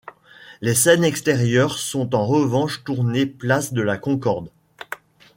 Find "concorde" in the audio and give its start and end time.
3.99-4.49